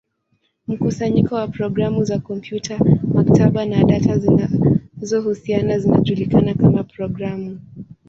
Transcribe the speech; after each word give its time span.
Mkusanyo 0.67 1.27
wa 1.31 1.47
programu 1.47 2.03
za 2.03 2.19
kompyuta, 2.19 2.79
maktaba, 3.13 3.65
na 3.65 3.83
data 3.83 4.17
zinazohusiana 4.17 5.79
zinajulikana 5.79 6.53
kama 6.53 6.83
programu. 6.83 7.59